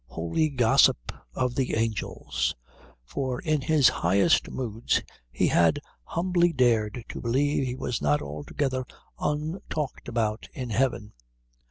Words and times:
holy 0.07 0.49
gossip 0.49 1.11
of 1.35 1.53
the 1.53 1.75
angels. 1.75 2.55
For 3.05 3.39
in 3.39 3.61
his 3.61 3.87
highest 3.87 4.49
moods 4.49 5.03
he 5.29 5.45
had 5.49 5.79
humbly 6.03 6.51
dared 6.53 7.05
to 7.09 7.21
believe 7.21 7.63
he 7.67 7.75
was 7.75 8.01
not 8.01 8.19
altogether 8.19 8.83
untalked 9.19 10.07
about 10.07 10.47
in 10.53 10.71
heaven. 10.71 11.13